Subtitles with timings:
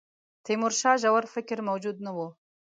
[0.45, 2.27] تیمورشاه ژور فکر موجود نه وو.